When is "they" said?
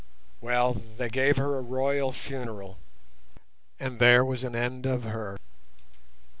0.97-1.09